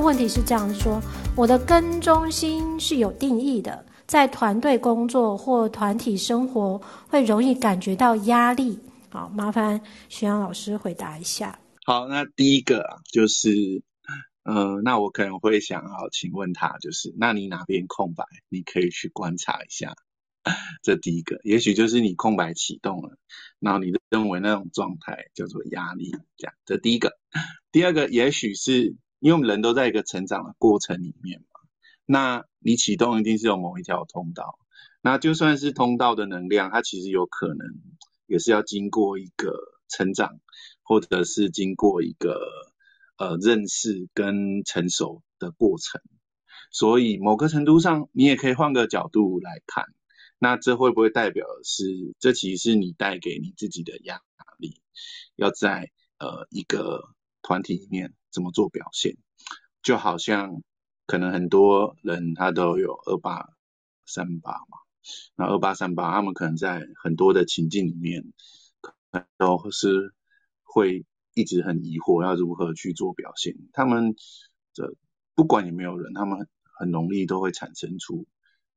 [0.00, 1.00] 问题是这样说：
[1.36, 8.78] 我的跟中心是有定义的，在团队工作或团体生活会容易感觉到压力。
[9.10, 11.58] 好，麻烦徐阳老师回答一下。
[11.84, 13.82] 好，那第一个啊，就是，
[14.44, 18.24] 呃，那我可能会想好请问他，就是，那你哪边空白？
[18.48, 19.94] 你可以去观察一下。
[20.82, 23.16] 这第一个，也许就是你空白启动了，
[23.58, 26.54] 然后你认为那种状态叫做压力，这样。
[26.64, 27.12] 这第一个，
[27.72, 31.60] 第二个，也许是因为我们人都在一个成长的过程里面嘛，
[32.06, 34.58] 那你启动一定是有某一条通道，
[35.02, 37.66] 那就算是通道的能量，它其实有可能
[38.26, 39.54] 也是要经过一个
[39.88, 40.40] 成长，
[40.82, 42.40] 或者是经过一个
[43.18, 46.00] 呃认识跟成熟的过程，
[46.72, 49.84] 所以某个程度上，你也可以换个角度来看。
[50.42, 51.84] 那这会不会代表是，
[52.18, 54.22] 这其实是你带给你自己的压
[54.56, 54.80] 力，
[55.36, 57.02] 要在呃一个
[57.42, 59.16] 团体里面怎么做表现？
[59.82, 60.62] 就好像
[61.06, 63.48] 可能很多人他都有二八
[64.06, 64.78] 三八嘛，
[65.36, 68.24] 那二八三八他们可能在很多的情境里面，
[68.80, 70.14] 可能都是
[70.62, 73.56] 会一直很疑惑要如何去做表现。
[73.72, 74.14] 他们
[74.72, 74.94] 这
[75.34, 78.26] 不管有没有人，他们很很容易都会产生出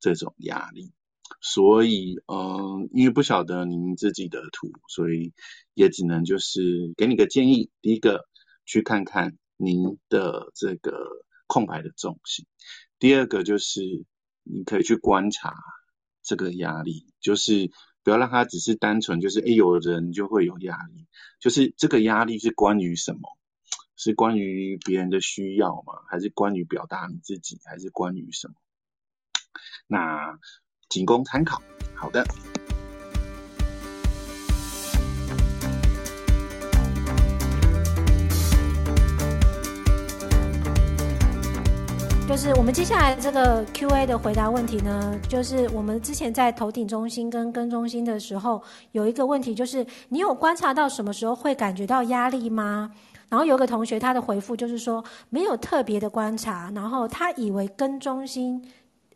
[0.00, 0.92] 这种压力。
[1.40, 5.32] 所以，嗯，因为不晓得您自己的图，所以
[5.72, 7.70] 也只能就是给你个建议。
[7.80, 8.28] 第一个，
[8.66, 12.44] 去看看您的这个空白的重心；
[12.98, 13.80] 第二个，就是
[14.42, 15.54] 你可以去观察
[16.22, 17.70] 这个压力，就是
[18.02, 21.06] 不要让它只是单纯就是，诶，有人就会有压力，
[21.40, 23.20] 就是这个压力是关于什么？
[23.96, 25.94] 是关于别人的需要吗？
[26.08, 27.60] 还是关于表达你自己？
[27.64, 28.54] 还是关于什么？
[29.86, 30.38] 那。
[30.88, 31.62] 仅供参考。
[31.94, 32.22] 好的，
[42.32, 48.62] 就是我们接下来这个 Q&A 的回答问题呢，就是我们之前在头顶中心跟根中心的时候，
[48.92, 52.90] 有一个问题，就是你有观察到什么时候会感觉到压力吗？
[53.28, 58.64] 然后有个同学他的回复就是说没有特别的观察，然后他以为跟中心。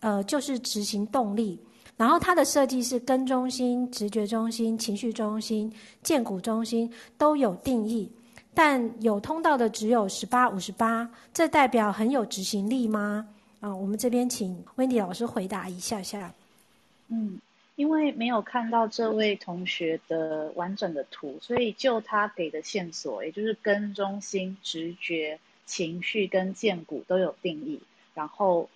[0.00, 1.60] 呃，就是执行动力，
[1.96, 5.72] 然后它的设计是跟中心、直觉中心、情绪中心、
[6.02, 8.10] 荐骨中心都有定义，
[8.54, 13.28] 但有通道的只有十八、五十八，这代表很有执行力吗？
[13.60, 16.32] 啊、我们这边请 Wendy 老师回答一下下。
[17.08, 17.40] 嗯，
[17.76, 27.80] 因为没有看到这位同学的完整的图，所以就他给的线索，也就是跟中心、直觉、情绪跟荐骨都有定义，
[28.14, 28.68] 然后。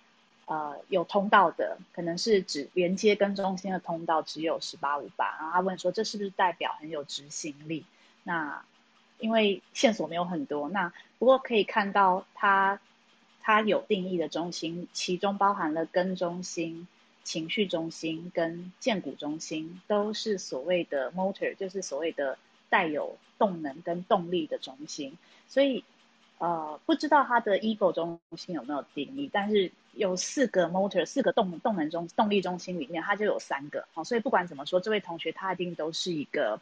[0.49, 7.83] 呃，有通道的可能是指连接跟中心的通道只有十八五八，然后他问说，这是不是代表很有执行力？
[8.23, 8.63] 那
[9.19, 12.79] 因为线索没有很多，那不过可以看到他
[13.41, 16.87] 他有定义的中心，其中包含了根中心、
[17.23, 22.37] 情绪中心跟建骨中心，都是所谓的 motor，就是所谓的
[22.69, 25.17] 带有动能跟动力的中心，
[25.47, 25.83] 所以。
[26.39, 36.61] 呃，不知道他的 ego 中心有没有定义，但是有四个 motor，四个动动能中动力中心里面，它就有三个，好，所以不管怎么说，这位同学他一定都是一个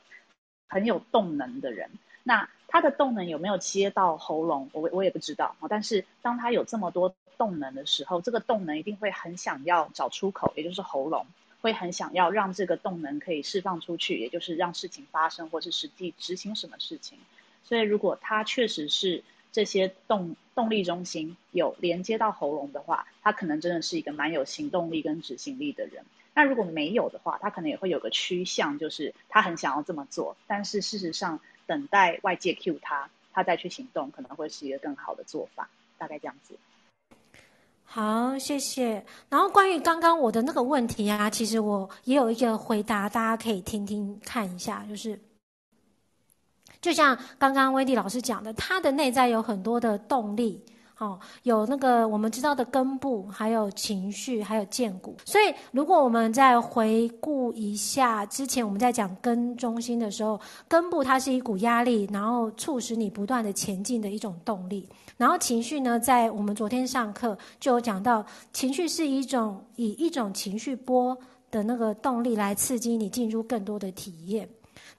[0.70, 1.90] 很有动能的人。
[2.28, 11.26] 那他的动能有没有切到喉咙，我我也不知道啊，但是当他有这么多动能的时候，这个动能一定会很想要找出口，也就是喉咙，
[11.62, 17.18] 会很想要让这个动能可以释放出去，也就是让事情发生，或是实际执行什么事情。
[17.64, 19.24] 所以如果他确实是。
[19.52, 26.04] 这些动动力中心有连接到喉咙的话，他可能真的是一个蛮有行动力跟执行力的人。
[26.34, 35.70] 那如果没有的话，他可能也会有个趋向，就是他很想要这么做，但是事实上等待外界 cue 他，他再去行动，可能会是一个更好的做法。
[35.98, 36.58] 大概这样子。
[37.86, 39.06] 好，谢谢。
[39.30, 45.18] 然后关于刚刚我的那个问题啊，其实我也有一个回答，大家可以听听看一下，就是。
[46.82, 50.64] 就像刚刚威迪老师讲的，他的内在有很多的动力，
[50.98, 55.18] 好，有那个我们知道的根部，还有情绪，还有荐骨。
[55.26, 60.40] 所以，如果我们再回顾一下之前我们在讲根中心的时候，
[60.70, 64.88] 根部它是一股压力，然后促使你不断的前进的一种动力。
[65.18, 71.18] 然后情绪呢，在我们昨天上课就有讲到，情绪是一种以一种情绪波
[71.52, 74.48] 的那个动力来刺激你进入更多的体验。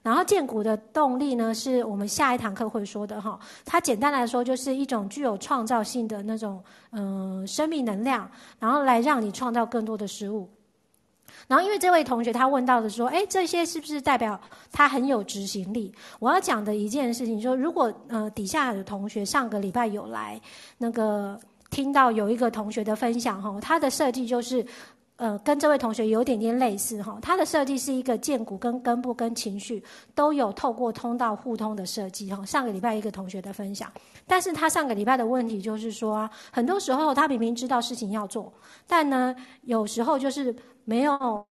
[0.01, 3.39] 然后荐骨的动力呢，是我们下一堂课会说的哈。
[3.65, 8.29] 它简单来说，就是一种具有创造性的那种嗯、生命能量，
[8.59, 10.49] 然后来让你创造更多的事物。
[11.47, 14.39] 然后因为这位同学他问到的说，哎，这些是不是代表
[14.71, 15.93] 他很有执行力？
[16.19, 20.39] 我要讲的一件事情说，如果呃底下的同学上个礼拜有来
[20.77, 21.39] 那个。
[21.69, 24.65] 听到有一个同学的分享哈，他的设计就是。
[25.17, 29.83] 呃，跟这位同学有点点类似哈，他的设计是一个荐骨跟根部跟情绪
[30.13, 32.45] 都有透过通道互通的设计哈。
[32.45, 33.91] 上个礼拜一个同学的分享，
[34.27, 38.53] 但是他上个礼拜的问题就是说，很多时候他明明知道事情要做，
[38.85, 40.55] 但呢，有时候就是
[40.85, 41.43] 没有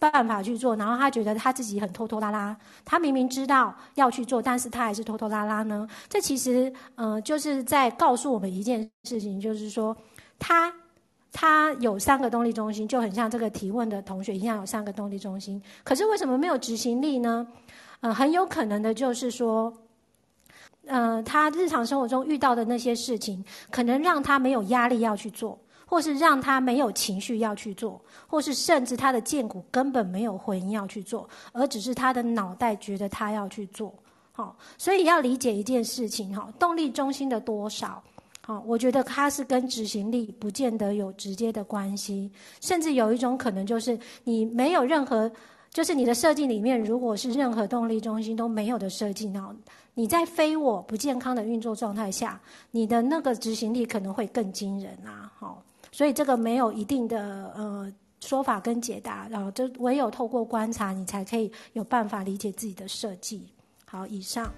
[0.00, 5.86] 办法去做，然后他觉得他自己很拖拖拉拉，他明明知道要去做，但是他还是拖拖拉拉呢。
[6.08, 9.96] 这其实呃，就是在告诉我们一件事情，就是说
[10.36, 10.74] 他。
[11.36, 15.60] 他有三个动力中心，就很像这个提问的同学一样，有三个动力中心。
[15.82, 17.44] 可是为什么没有执行力呢？
[18.00, 19.74] 呃，很有可能的就是说，
[20.86, 33.92] 呃，他日常生活中遇到的那些事情，可能让他没有压力要去做，或是让他没有情绪要去做，或是甚至他的荐骨根本没有回应要去做，而只是他的脑袋觉得他要去做。
[34.30, 38.00] 好，所以要理解一件事情哈，动力中心的多少。
[38.46, 42.30] 好，我觉得它是跟执行力不见得有直接的关系，
[42.60, 45.32] 甚至有一种可能就是你没有任何，
[45.70, 49.50] 就是你的设计里面如果是任何动力中心都没有的设计，那
[49.94, 52.38] 你在非我不健康的运作状态下，
[52.70, 55.32] 你的那个执行力可能会更惊人啊！
[55.38, 57.90] 好，所以这个没有一定的呃
[58.20, 63.48] 说法跟解答，然后就唯有透过观察，你才可以有办法理解自己的设计。
[63.86, 64.52] 好，以上。